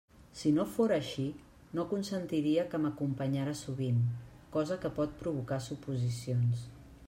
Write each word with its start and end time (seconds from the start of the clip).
Si 0.37 0.51
no 0.53 0.63
fóra 0.77 0.95
així, 1.01 1.25
no 1.79 1.85
consentiria 1.91 2.63
que 2.71 2.79
m'acompanyara 2.85 3.53
sovint, 3.61 4.01
cosa 4.59 4.81
que 4.87 4.95
pot 4.99 5.15
provocar 5.23 5.61
suposicions. 5.71 6.69